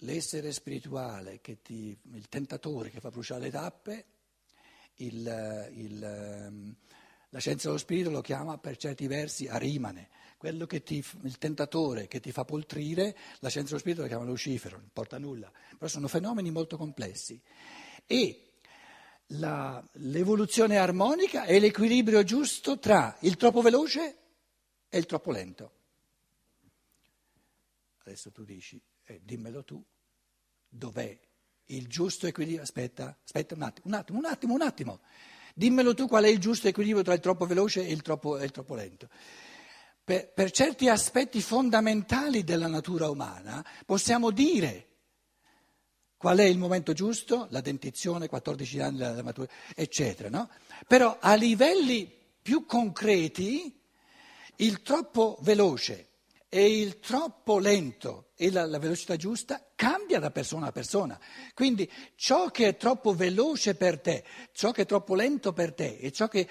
L'essere 0.00 0.52
spirituale, 0.52 1.40
ti, 1.40 1.96
il 2.12 2.28
tentatore 2.28 2.90
che 2.90 3.00
fa 3.00 3.10
bruciare 3.10 3.40
le 3.40 3.50
tappe, 3.50 4.04
il, 4.96 5.70
il, 5.74 6.02
ehm, 6.02 6.74
la 7.30 7.38
scienza 7.38 7.66
dello 7.68 7.78
spirito 7.78 8.10
lo 8.10 8.20
chiama 8.20 8.58
per 8.58 8.76
certi 8.76 9.06
versi 9.06 9.46
arimane, 9.46 10.08
quello 10.36 10.66
che 10.66 10.82
ti, 10.82 11.04
il 11.22 11.38
tentatore 11.38 12.08
che 12.08 12.20
ti 12.20 12.30
fa 12.30 12.44
poltrire, 12.44 13.16
la 13.40 13.48
scienza 13.48 13.70
dello 13.70 13.80
spirito 13.80 14.02
la 14.02 14.08
chiama 14.08 14.24
Lucifero, 14.24 14.76
non 14.76 14.90
porta 14.92 15.18
nulla, 15.18 15.50
però 15.76 15.88
sono 15.88 16.08
fenomeni 16.08 16.50
molto 16.50 16.76
complessi. 16.76 17.40
E 18.06 18.46
la, 19.30 19.82
l'evoluzione 19.94 20.76
armonica 20.76 21.44
è 21.44 21.58
l'equilibrio 21.58 22.22
giusto 22.22 22.78
tra 22.78 23.16
il 23.20 23.36
troppo 23.36 23.60
veloce 23.60 24.16
e 24.88 24.98
il 24.98 25.06
troppo 25.06 25.30
lento. 25.30 25.72
Adesso 28.04 28.30
tu 28.30 28.44
dici, 28.44 28.80
eh, 29.06 29.20
dimmelo 29.24 29.64
tu, 29.64 29.82
dov'è 30.68 31.18
il 31.66 31.86
giusto 31.88 32.26
equilibrio? 32.26 32.62
Aspetta, 32.62 33.18
aspetta 33.24 33.54
un 33.54 33.62
attimo, 33.62 33.86
un 33.86 33.94
attimo, 33.94 34.18
un 34.18 34.24
attimo, 34.26 34.54
un 34.54 34.62
attimo. 34.62 35.00
Dimmelo 35.54 35.94
tu 35.94 36.06
qual 36.06 36.24
è 36.24 36.28
il 36.28 36.38
giusto 36.38 36.68
equilibrio 36.68 37.02
tra 37.02 37.14
il 37.14 37.20
troppo 37.20 37.46
veloce 37.46 37.86
e 37.86 37.90
il 37.90 38.02
troppo, 38.02 38.38
e 38.38 38.44
il 38.44 38.50
troppo 38.50 38.74
lento 38.74 39.08
per, 40.06 40.32
per 40.32 40.52
certi 40.52 40.88
aspetti 40.88 41.40
fondamentali 41.40 42.44
della 42.44 42.68
natura 42.68 43.10
umana 43.10 43.66
possiamo 43.84 44.30
dire 44.30 44.84
qual 46.16 46.38
è 46.38 46.44
il 46.44 46.58
momento 46.58 46.92
giusto, 46.92 47.48
la 47.50 47.60
dentizione, 47.60 48.28
14 48.28 48.78
anni, 48.78 48.98
la, 48.98 49.22
matura, 49.24 49.48
eccetera. 49.74 50.30
No? 50.30 50.48
Però 50.86 51.18
a 51.20 51.34
livelli 51.34 52.08
più 52.40 52.66
concreti 52.66 53.82
il 54.56 54.80
troppo 54.82 55.38
veloce 55.40 56.10
e 56.48 56.80
il 56.80 57.00
troppo 57.00 57.58
lento 57.58 58.25
e 58.36 58.50
la, 58.50 58.66
la, 58.66 58.78
velocità 58.78 59.16
giusta 59.16 59.72
cambia 59.74 60.20
da 60.20 60.30
persona 60.30 60.66
a 60.66 60.72
persona. 60.72 61.18
Quindi 61.54 61.90
ciò 62.14 62.50
che 62.50 62.68
è 62.68 62.76
troppo 62.76 63.14
veloce 63.14 63.74
per 63.74 64.00
te, 64.00 64.24
ciò 64.52 64.70
che 64.70 64.82
è 64.82 64.86
troppo 64.86 65.14
lento 65.14 65.52
per 65.52 65.74
te 65.74 65.96
e 65.96 66.12
ciò 66.12 66.28
che 66.28 66.48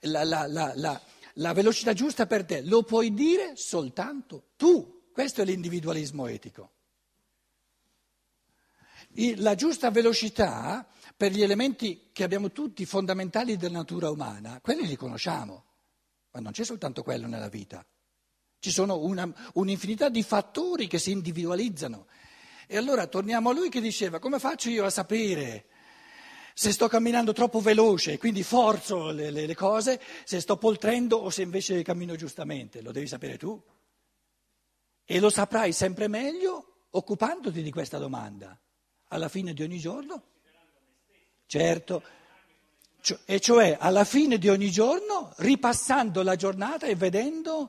la, 0.00 0.24
la, 0.24 0.46
la 0.46 1.02
la 1.36 1.52
velocità 1.52 1.92
giusta 1.92 2.26
per 2.26 2.44
te 2.44 2.62
lo 2.62 2.82
puoi 2.82 3.14
dire 3.14 3.52
soltanto 3.56 4.50
tu. 4.56 5.10
Questo 5.12 5.42
è 5.42 5.44
l'individualismo 5.44 6.26
etico. 6.26 6.72
La 9.36 9.54
giusta 9.54 9.90
velocità 9.90 10.86
per 11.16 11.32
gli 11.32 11.42
elementi 11.42 12.10
che 12.12 12.24
abbiamo 12.24 12.50
tutti 12.50 12.86
fondamentali 12.86 13.56
della 13.56 13.78
natura 13.78 14.10
umana, 14.10 14.58
quelli 14.62 14.86
li 14.86 14.96
conosciamo, 14.96 15.64
ma 16.30 16.40
non 16.40 16.52
c'è 16.52 16.64
soltanto 16.64 17.02
quello 17.02 17.26
nella 17.26 17.48
vita. 17.48 17.84
Ci 18.62 18.70
sono 18.70 18.98
una, 18.98 19.28
un'infinità 19.54 20.08
di 20.08 20.22
fattori 20.22 20.86
che 20.86 21.00
si 21.00 21.10
individualizzano. 21.10 22.06
E 22.68 22.76
allora 22.76 23.08
torniamo 23.08 23.50
a 23.50 23.52
lui 23.52 23.68
che 23.68 23.80
diceva, 23.80 24.20
come 24.20 24.38
faccio 24.38 24.70
io 24.70 24.84
a 24.84 24.90
sapere 24.90 25.64
se 26.54 26.70
sto 26.70 26.86
camminando 26.86 27.32
troppo 27.32 27.58
veloce, 27.58 28.18
quindi 28.18 28.44
forzo 28.44 29.10
le, 29.10 29.32
le, 29.32 29.46
le, 29.46 29.54
cose, 29.56 30.00
se 30.22 30.38
sto 30.38 30.58
poltrendo 30.58 31.16
o 31.16 31.28
se 31.28 31.42
invece 31.42 31.82
cammino 31.82 32.14
giustamente, 32.14 32.82
lo 32.82 32.92
devi 32.92 33.08
sapere 33.08 33.36
tu. 33.36 33.60
E 35.04 35.18
lo 35.18 35.28
saprai 35.28 35.72
sempre 35.72 36.06
meglio 36.06 36.84
occupandoti 36.90 37.62
di 37.62 37.70
questa 37.72 37.98
domanda 37.98 38.56
alla 39.08 39.28
fine 39.28 39.54
di 39.54 39.64
ogni 39.64 39.80
giorno. 39.80 40.22
Certo, 41.46 42.02
e 43.24 43.40
cioè 43.40 43.76
alla 43.80 44.04
fine 44.04 44.38
di 44.38 44.48
ogni 44.48 44.70
giorno 44.70 45.34
ripassando 45.38 46.22
la 46.22 46.36
giornata 46.36 46.86
e 46.86 46.94
vedendo 46.94 47.68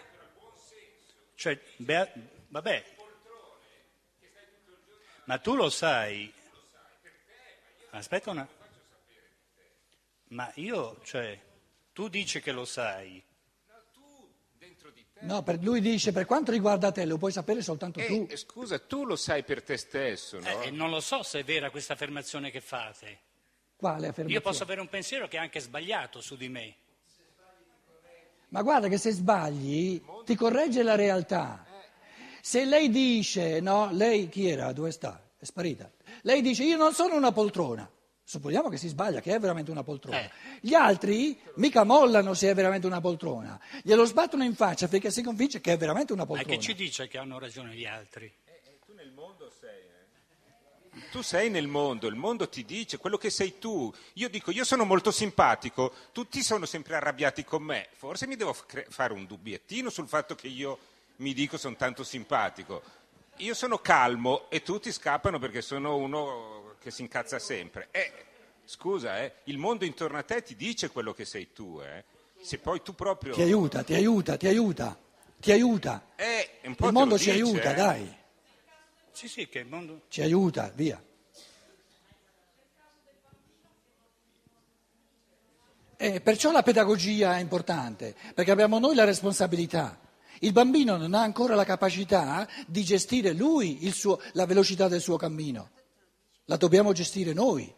Cioè, 1.41 1.59
beh, 1.77 2.11
vabbè. 2.49 2.85
Ma 5.23 5.39
tu 5.39 5.55
lo 5.55 5.71
sai. 5.71 6.31
Aspetta 7.89 8.29
una... 8.29 8.47
Ma 10.27 10.51
io, 10.57 11.01
cioè, 11.03 11.41
tu 11.93 12.09
dici 12.09 12.41
che 12.41 12.51
lo 12.51 12.63
sai. 12.63 13.23
No, 15.21 15.41
per 15.41 15.57
lui 15.63 15.81
dice, 15.81 16.11
per 16.11 16.25
quanto 16.25 16.51
riguarda 16.51 16.91
te, 16.91 17.05
lo 17.05 17.17
puoi 17.17 17.31
sapere 17.31 17.63
soltanto 17.63 17.99
tu. 18.05 18.27
Eh, 18.29 18.37
scusa, 18.37 18.77
tu 18.77 19.03
lo 19.03 19.15
sai 19.15 19.43
per 19.43 19.63
te 19.63 19.77
stesso, 19.77 20.39
no? 20.39 20.47
Eh, 20.47 20.67
e 20.67 20.69
non 20.69 20.91
lo 20.91 20.99
so 20.99 21.23
se 21.23 21.39
è 21.39 21.43
vera 21.43 21.71
questa 21.71 21.93
affermazione 21.93 22.51
che 22.51 22.61
fate. 22.61 23.19
Quale 23.77 24.09
affermazione? 24.09 24.31
Io 24.31 24.41
posso 24.41 24.61
avere 24.61 24.79
un 24.79 24.89
pensiero 24.89 25.27
che 25.27 25.37
è 25.37 25.39
anche 25.39 25.59
sbagliato 25.59 26.21
su 26.21 26.35
di 26.35 26.49
me. 26.49 26.75
Ma 28.51 28.61
guarda 28.63 28.89
che 28.89 28.97
se 28.97 29.11
sbagli 29.11 30.01
ti 30.25 30.35
corregge 30.35 30.83
la 30.83 30.95
realtà. 30.95 31.65
Se 32.41 32.65
lei 32.65 32.89
dice, 32.89 33.61
no, 33.61 33.89
lei 33.91 34.27
chi 34.27 34.47
era? 34.49 34.73
Dove 34.73 34.91
sta? 34.91 35.21
È 35.37 35.45
sparita. 35.45 35.89
Lei 36.23 36.41
dice 36.41 36.63
io 36.63 36.75
non 36.75 36.93
sono 36.93 37.15
una 37.15 37.31
poltrona. 37.31 37.89
Supponiamo 38.23 38.69
che 38.69 38.77
si 38.77 38.87
sbaglia, 38.87 39.21
che 39.21 39.33
è 39.33 39.39
veramente 39.39 39.71
una 39.71 39.83
poltrona. 39.83 40.21
Eh. 40.21 40.31
Gli 40.59 40.73
altri 40.73 41.39
mica 41.55 41.83
mollano 41.83 42.33
se 42.33 42.49
è 42.49 42.53
veramente 42.53 42.87
una 42.87 42.99
poltrona. 43.01 43.59
Glielo 43.83 44.05
sbattono 44.05 44.43
in 44.43 44.55
faccia 44.55 44.87
finché 44.87 45.11
si 45.11 45.21
convince 45.21 45.61
che 45.61 45.73
è 45.73 45.77
veramente 45.77 46.11
una 46.13 46.23
Ma 46.23 46.27
poltrona. 46.27 46.53
che 46.53 46.61
ci 46.61 46.73
dice 46.73 47.07
che 47.07 47.17
hanno 47.17 47.39
ragione 47.39 47.73
gli 47.73 47.85
altri? 47.85 48.31
Tu 48.85 48.93
nel 48.93 49.11
mondo 49.11 49.49
sei, 49.49 49.79
eh? 49.79 49.99
Tu 51.09 51.21
sei 51.21 51.49
nel 51.49 51.67
mondo, 51.67 52.07
il 52.07 52.15
mondo 52.15 52.49
ti 52.49 52.65
dice 52.65 52.97
quello 52.97 53.17
che 53.17 53.29
sei 53.29 53.57
tu. 53.59 53.93
Io 54.13 54.29
dico, 54.29 54.51
io 54.51 54.65
sono 54.65 54.83
molto 54.83 55.09
simpatico, 55.11 55.93
tutti 56.11 56.43
sono 56.43 56.65
sempre 56.65 56.95
arrabbiati 56.95 57.45
con 57.45 57.63
me. 57.63 57.87
Forse 57.95 58.27
mi 58.27 58.35
devo 58.35 58.55
cre- 58.65 58.87
fare 58.89 59.13
un 59.13 59.25
dubbiettino 59.25 59.89
sul 59.89 60.07
fatto 60.07 60.35
che 60.35 60.47
io 60.47 60.77
mi 61.17 61.33
dico 61.33 61.57
sono 61.57 61.75
tanto 61.75 62.03
simpatico. 62.03 62.81
Io 63.37 63.53
sono 63.53 63.77
calmo 63.79 64.49
e 64.49 64.61
tutti 64.61 64.91
scappano 64.91 65.39
perché 65.39 65.61
sono 65.61 65.95
uno 65.95 66.75
che 66.81 66.91
si 66.91 67.01
incazza 67.01 67.39
sempre. 67.39 67.87
Eh, 67.91 68.11
scusa, 68.65 69.21
eh, 69.21 69.33
il 69.45 69.57
mondo 69.57 69.85
intorno 69.85 70.17
a 70.17 70.23
te 70.23 70.43
ti 70.43 70.55
dice 70.55 70.89
quello 70.89 71.13
che 71.13 71.23
sei 71.25 71.53
tu, 71.53 71.79
eh. 71.81 72.03
Se 72.41 72.57
poi 72.57 72.81
tu 72.81 72.95
proprio... 72.95 73.33
Ti 73.33 73.41
aiuta, 73.41 73.83
ti 73.83 73.93
aiuta, 73.93 74.35
ti 74.35 74.47
aiuta, 74.47 74.97
ti 75.39 75.51
aiuta. 75.51 76.07
Eh, 76.15 76.49
Il 76.61 76.75
mondo 76.91 77.17
ci 77.17 77.31
dice, 77.31 77.43
aiuta, 77.43 77.71
eh. 77.71 77.75
dai, 77.75 78.15
Sì, 79.11 79.27
sì, 79.27 79.47
che 79.47 79.59
il 79.59 79.67
mondo... 79.67 80.01
ci 80.07 80.21
aiuta, 80.21 80.71
via. 80.73 81.01
E 85.97 86.19
perciò 86.19 86.51
la 86.51 86.63
pedagogia 86.63 87.37
è 87.37 87.39
importante, 87.39 88.15
perché 88.33 88.49
abbiamo 88.49 88.79
noi 88.79 88.95
la 88.95 89.03
responsabilità. 89.03 89.99
Il 90.39 90.51
bambino 90.51 90.97
non 90.97 91.13
ha 91.13 91.21
ancora 91.21 91.53
la 91.53 91.63
capacità 91.63 92.47
di 92.65 92.83
gestire 92.83 93.33
lui 93.33 93.91
suo- 93.91 94.19
la 94.31 94.47
velocità 94.47 94.87
del 94.87 94.99
suo 94.99 95.17
cammino, 95.17 95.69
la 96.45 96.57
dobbiamo 96.57 96.91
gestire 96.93 97.33
noi. 97.33 97.71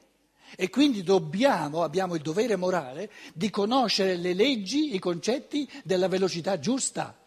E 0.55 0.69
quindi 0.69 1.03
dobbiamo, 1.03 1.83
abbiamo 1.83 2.15
il 2.15 2.21
dovere 2.21 2.55
morale 2.55 3.11
di 3.33 3.49
conoscere 3.49 4.15
le 4.15 4.33
leggi, 4.33 4.95
i 4.95 4.99
concetti 4.99 5.69
della 5.83 6.07
velocità 6.07 6.59
giusta. 6.59 7.17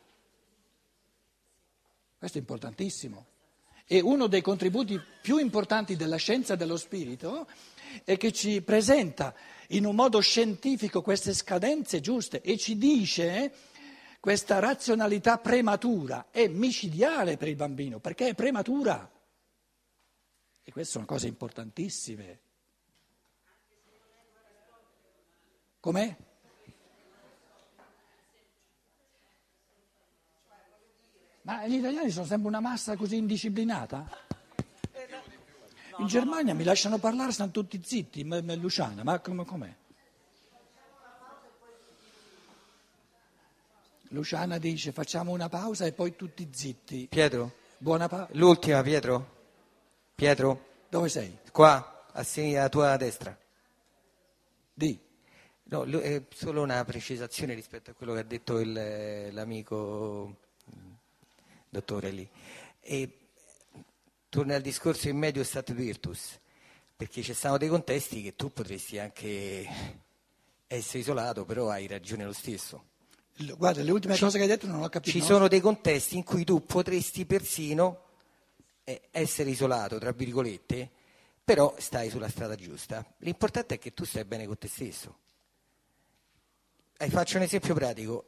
Questo 2.17 2.39
è 2.39 2.41
importantissimo. 2.41 3.27
E 3.89 4.01
uno 4.01 4.27
dei 4.27 4.43
contributi 4.43 5.01
più 5.21 5.39
importanti 5.39 5.95
della 5.95 6.17
scienza 6.17 6.57
dello 6.57 6.77
spirito 6.77 7.47
è 8.05 8.17
che 8.17 8.33
ci 8.33 8.61
presenta 8.63 9.35
in 9.69 9.87
un 9.87 9.95
modo 9.95 10.21
scientifico 10.21 11.03
queste 11.03 11.33
scadenze 11.33 12.01
giuste 12.01 12.41
e 12.41 12.57
ci 12.57 12.77
dice 12.77 13.53
questa 14.19 14.59
razionalità 14.59 15.39
prematura 15.39 16.27
è 16.31 16.49
micidiale 16.49 17.37
per 17.37 17.49
il 17.49 17.55
bambino 17.55 18.01
perché 18.01 18.29
è 18.29 18.35
prematura. 18.35 19.09
E 20.65 20.73
queste 20.73 20.93
sono 20.93 21.05
cose 21.05 21.29
importantissime. 21.29 22.41
Com'è? 25.79 26.17
Ma 31.47 31.65
gli 31.65 31.75
italiani 31.77 32.11
sono 32.11 32.27
sempre 32.27 32.49
una 32.49 32.59
massa 32.59 32.97
così 32.97 33.17
indisciplinata? 33.19 34.05
In 35.99 36.07
Germania 36.09 36.55
mi 36.55 36.65
lasciano 36.65 36.99
parlare, 36.99 37.31
stanno 37.31 37.53
tutti 37.53 37.81
zitti, 37.85 38.25
ma- 38.25 38.43
ma 38.43 38.55
Luciana, 38.57 39.05
ma 39.05 39.21
come, 39.21 39.45
com'è? 39.45 39.73
Luciana 44.09 44.59
dice 44.59 44.91
facciamo 44.91 45.31
una 45.31 45.49
pausa 45.49 45.87
e 45.87 45.93
poi 45.93 46.17
tutti 46.17 46.49
zitti. 46.53 47.07
Pietro, 47.09 47.53
Buona 47.79 48.09
pausa. 48.09 48.29
l'ultima 48.33 48.83
Pietro. 48.83 49.35
Pietro, 50.17 50.65
Dove 50.89 51.09
sei? 51.09 51.39
qua, 51.53 52.07
a 52.11 52.23
sinistra, 52.25 52.65
a 52.65 52.69
tua 52.69 52.97
destra. 52.97 53.39
Di. 54.75 54.99
No, 55.69 55.85
lu- 55.85 56.01
è 56.01 56.23
solo 56.35 56.63
una 56.63 56.85
precisazione 56.85 57.55
rispetto 57.55 57.93
a 57.93 57.95
quello 57.95 58.15
che 58.15 58.21
ha 58.21 58.25
detto 58.25 58.59
il- 58.59 59.29
l'amico 59.33 60.27
mm, 60.29 60.33
dottore 61.69 62.11
lì. 62.11 62.29
E 62.81 63.19
torna 64.29 64.55
al 64.55 64.63
discorso 64.63 65.09
in 65.09 65.17
medio 65.17 65.45
stat 65.45 65.73
virtus, 65.73 66.39
perché 66.95 67.23
ci 67.23 67.35
stanno 67.35 67.59
dei 67.59 67.69
contesti 67.69 68.23
che 68.23 68.37
tu 68.37 68.53
potresti 68.53 68.99
anche 68.99 69.67
essere 70.67 70.99
isolato, 70.99 71.45
però 71.45 71.71
hai 71.71 71.87
ragione 71.87 72.25
lo 72.25 72.33
stesso. 72.33 72.95
Guarda, 73.57 73.83
le 73.83 73.91
ultime 73.91 74.17
cose 74.17 74.39
che 74.39 74.45
hai 74.45 74.51
detto 74.51 74.67
non 74.67 74.83
ho 74.83 74.89
capito. 74.89 75.11
Ci 75.11 75.19
no? 75.19 75.25
sono 75.25 75.49
dei 75.49 75.61
contesti 75.61 76.17
in 76.17 76.25
cui 76.25 76.45
tu 76.45 76.65
potresti 76.65 77.27
persino 77.27 78.05
eh, 78.85 79.09
essere 79.11 79.51
isolato, 79.51 79.99
tra 79.99 80.13
virgolette, 80.13 80.91
però 81.45 81.75
stai 81.79 82.09
sulla 82.09 82.29
strada 82.29 82.55
giusta. 82.55 83.05
L'importante 83.19 83.75
è 83.75 83.79
che 83.79 83.93
tu 83.93 84.05
stai 84.05 84.25
bene 84.25 84.47
con 84.47 84.57
te 84.57 84.69
stesso. 84.69 85.19
Eh, 86.97 87.11
faccio 87.11 87.37
un 87.37 87.43
esempio 87.43 87.75
pratico. 87.75 88.25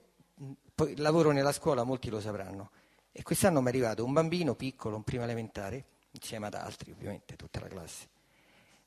Poi 0.74 0.96
lavoro 0.96 1.30
nella 1.32 1.52
scuola, 1.52 1.84
molti 1.84 2.10
lo 2.10 2.20
sapranno. 2.20 2.70
E 3.12 3.22
quest'anno 3.22 3.60
mi 3.60 3.66
è 3.66 3.68
arrivato 3.70 4.04
un 4.04 4.12
bambino 4.12 4.54
piccolo, 4.54 4.96
un 4.96 5.02
prima 5.02 5.24
elementare, 5.24 5.84
insieme 6.12 6.46
ad 6.46 6.54
altri 6.54 6.90
ovviamente, 6.90 7.36
tutta 7.36 7.60
la 7.60 7.68
classe. 7.68 8.08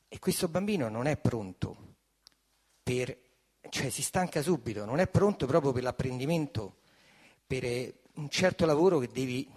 E 0.08 0.18
questo 0.18 0.48
bambino 0.48 0.88
non 0.88 1.06
è 1.06 1.16
pronto 1.16 1.94
per, 2.82 3.16
cioè 3.68 3.90
si 3.90 4.02
stanca 4.02 4.42
subito, 4.42 4.84
non 4.84 5.00
è 5.00 5.06
pronto 5.06 5.46
proprio 5.46 5.72
per 5.72 5.82
l'apprendimento, 5.82 6.76
per 7.46 7.64
eh, 7.64 8.00
un 8.14 8.28
certo 8.28 8.66
lavoro 8.66 8.98
che 8.98 9.08
devi, 9.08 9.50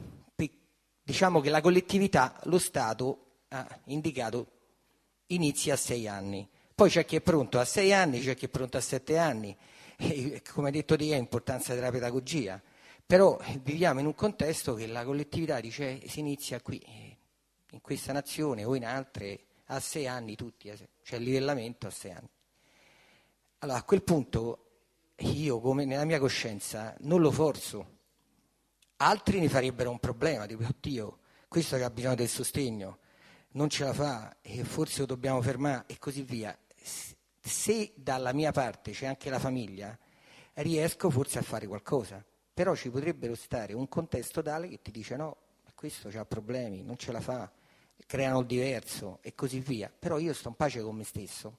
diciamo 1.04 1.42
che 1.42 1.50
la 1.50 1.62
collettività, 1.62 2.40
lo 2.44 2.58
Stato 2.58 3.40
ha 3.50 3.80
indicato 3.86 4.52
inizia 5.28 5.74
a 5.74 5.78
sei 5.78 6.08
anni. 6.08 6.48
Poi 6.74 6.90
c'è 6.90 7.06
chi 7.06 7.16
è 7.16 7.22
pronto 7.22 7.60
a 7.60 7.66
sei 7.66 7.94
anni, 7.94 8.22
c'è 8.22 8.36
chi 8.36 8.46
è 8.46 8.50
pronto 8.50 8.78
a 8.78 8.82
sette 8.82 9.18
anni, 9.18 9.56
e, 9.98 10.42
come 10.54 10.70
ha 10.70 10.72
detto 10.72 10.96
Dio, 10.96 11.14
è 11.14 11.18
importanza 11.18 11.74
della 11.74 11.92
pedagogia. 11.92 12.62
Però 13.08 13.38
eh, 13.40 13.60
viviamo 13.62 14.00
in 14.00 14.08
un 14.08 14.16
contesto 14.16 14.74
che 14.74 14.88
la 14.88 15.06
collettività 15.06 15.60
dice 15.60 16.02
eh, 16.02 16.10
si 16.10 16.22
inizia 16.22 16.60
qui, 16.62 16.80
eh, 16.80 17.18
in 17.72 17.82
questa 17.82 18.14
nazione 18.14 18.64
o 18.64 18.76
in 18.76 18.84
altre, 18.84 19.46
a 19.66 19.80
sei 19.80 20.08
anni 20.08 20.36
tutti, 20.36 20.72
c'è 21.04 21.16
il 21.18 21.24
livellamento 21.24 21.86
a 21.86 21.92
sei 21.92 22.12
anni. 22.12 22.30
Allora 23.60 23.78
a 23.78 23.84
quel 23.84 24.02
punto 24.02 24.66
io, 25.18 25.60
come 25.60 25.86
nella 25.86 26.04
mia 26.04 26.20
coscienza, 26.20 26.96
non 27.02 27.22
lo 27.22 27.32
forzo. 27.32 27.94
Altri 28.98 29.40
ne 29.40 29.50
farebbero 29.50 29.92
un 29.92 30.00
problema, 30.00 30.48
tipo, 30.48 30.64
oddio, 30.66 31.20
questo 31.48 31.78
che 31.78 31.84
ha 31.84 31.90
bisogno 31.90 32.16
del 32.16 32.30
sostegno, 32.30 33.00
non 33.52 33.70
ce 33.70 33.84
la 33.84 33.94
fa 33.94 34.38
e 34.42 34.64
forse 34.64 35.02
lo 35.02 35.06
dobbiamo 35.06 35.42
fermare 35.42 35.84
e 35.88 36.00
così 36.00 36.24
via. 36.24 36.58
Se 37.40 37.94
dalla 37.96 38.34
mia 38.34 38.52
parte 38.52 38.92
c'è 38.92 39.06
anche 39.06 39.30
la 39.30 39.40
famiglia, 39.40 39.98
riesco 40.54 41.10
forse 41.10 41.40
a 41.40 41.44
fare 41.44 41.68
qualcosa, 41.68 42.24
però 42.56 42.74
ci 42.74 42.90
potrebbero 42.90 43.36
stare 43.36 43.74
un 43.74 43.90
contesto 43.90 44.42
tale 44.42 44.70
che 44.70 44.82
ti 44.82 44.90
dice 44.90 45.18
no, 45.18 45.36
questo 45.76 46.08
ha 46.08 46.24
problemi, 46.26 46.84
non 46.84 46.96
ce 46.96 47.12
la 47.12 47.20
fa, 47.20 47.52
creano 48.08 48.40
il 48.40 48.46
diverso 48.46 49.20
e 49.22 49.36
così 49.36 49.60
via. 49.60 49.92
Però 49.98 50.18
io 50.18 50.34
sto 50.34 50.48
in 50.48 50.56
pace 50.56 50.82
con 50.82 50.96
me 50.96 51.04
stesso, 51.04 51.58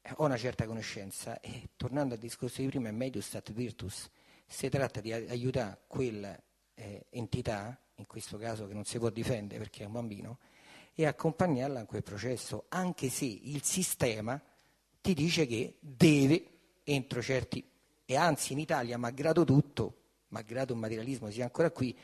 eh, 0.00 0.12
ho 0.14 0.24
una 0.24 0.36
certa 0.36 0.64
conoscenza 0.64 1.40
e 1.40 1.70
tornando 1.76 2.14
al 2.14 2.20
discorso 2.20 2.62
di 2.62 2.68
prima, 2.68 2.88
è 2.88 2.92
medio 2.92 3.20
stat 3.20 3.52
virtus, 3.52 4.08
si 4.46 4.68
tratta 4.68 5.00
di 5.00 5.12
aiutare 5.12 5.80
quella 5.88 6.40
eh, 6.74 7.06
in 7.10 8.06
questo 8.06 8.38
caso 8.38 8.68
che 8.68 8.74
non 8.74 8.84
si 8.84 8.96
può 8.98 9.10
difendere 9.10 9.58
perché 9.58 9.82
è 9.82 9.86
un 9.86 9.92
bambino, 9.92 10.38
e 10.94 11.04
accompagnarla 11.04 11.80
in 11.80 11.86
quel 11.86 12.04
processo, 12.04 12.66
anche 12.68 13.08
se 13.08 13.24
il 13.24 13.62
sistema 13.64 14.40
ti 15.00 15.14
dice 15.14 15.46
che 15.46 15.78
deve, 15.80 16.44
entro 16.84 17.20
certi, 17.20 17.68
e 18.04 18.16
anzi 18.16 18.52
in 18.52 18.60
Italia, 18.60 18.96
malgrado 18.98 19.42
tutto, 19.44 19.94
malgrado 20.28 20.72
il 20.72 20.78
materialismo 20.78 21.30
sia 21.30 21.44
ancora 21.44 21.70
qui, 21.70 21.96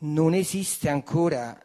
non 0.00 0.34
esiste 0.34 0.88
ancora 0.88 1.58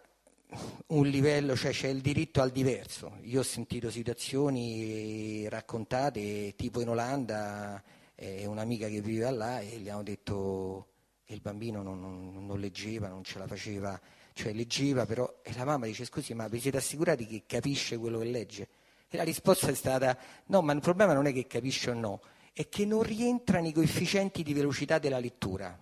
un 0.87 1.07
livello, 1.07 1.55
cioè 1.55 1.71
c'è 1.71 1.87
il 1.87 2.01
diritto 2.01 2.41
al 2.41 2.51
diverso. 2.51 3.17
Io 3.23 3.39
ho 3.39 3.43
sentito 3.43 3.89
situazioni 3.89 5.47
raccontate 5.49 6.53
tipo 6.55 6.81
in 6.81 6.89
Olanda 6.89 7.83
è 8.15 8.45
un'amica 8.45 8.87
che 8.87 9.01
viveva 9.01 9.29
là 9.29 9.59
e 9.59 9.77
gli 9.77 9.89
hanno 9.89 10.03
detto 10.03 10.87
che 11.25 11.33
il 11.33 11.41
bambino 11.41 11.81
non, 11.81 11.99
non, 11.99 12.45
non 12.45 12.59
leggeva, 12.59 13.09
non 13.09 13.23
ce 13.23 13.39
la 13.39 13.47
faceva, 13.47 13.99
cioè 14.33 14.53
leggeva 14.53 15.05
però 15.05 15.41
e 15.41 15.53
la 15.55 15.65
mamma 15.65 15.85
dice 15.85 16.05
scusi 16.05 16.33
ma 16.33 16.47
vi 16.47 16.59
siete 16.59 16.77
assicurati 16.77 17.25
che 17.25 17.43
capisce 17.45 17.97
quello 17.97 18.19
che 18.19 18.25
legge? 18.25 18.67
E 19.09 19.17
la 19.17 19.23
risposta 19.23 19.67
è 19.67 19.75
stata 19.75 20.17
no, 20.45 20.61
ma 20.61 20.71
il 20.71 20.79
problema 20.79 21.13
non 21.13 21.25
è 21.27 21.33
che 21.33 21.45
capisce 21.45 21.89
o 21.89 21.93
no, 21.93 22.21
è 22.57 22.69
che 22.69 22.85
non 22.85 23.03
rientra 23.03 23.59
nei 23.59 23.73
coefficienti 23.73 24.41
di 24.41 24.53
velocità 24.53 24.97
della 24.97 25.19
lettura. 25.19 25.77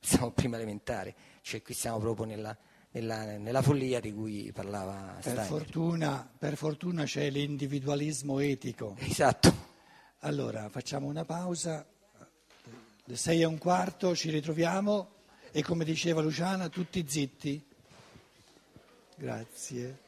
Siamo 0.00 0.32
prima 0.32 0.56
elementare, 0.56 1.14
cioè 1.40 1.62
qui 1.62 1.72
siamo 1.72 2.00
proprio 2.00 2.26
nella, 2.26 2.58
nella, 2.90 3.38
nella 3.38 3.62
follia 3.62 4.00
di 4.00 4.12
cui 4.12 4.50
parlava 4.50 5.12
Per 5.12 5.20
Steiner. 5.20 5.44
fortuna, 5.46 6.32
per 6.36 6.56
fortuna 6.56 7.04
c'è 7.04 7.30
l'individualismo 7.30 8.40
etico. 8.40 8.96
Esatto. 8.98 9.54
Allora, 10.24 10.68
facciamo 10.68 11.06
una 11.06 11.24
pausa, 11.24 11.86
le 13.04 13.16
sei 13.16 13.42
e 13.42 13.44
un 13.44 13.58
quarto 13.58 14.16
ci 14.16 14.30
ritroviamo 14.30 15.10
e 15.52 15.62
come 15.62 15.84
diceva 15.84 16.20
Luciana, 16.22 16.68
tutti 16.70 17.04
zitti. 17.06 17.64
Grazie. 19.14 20.01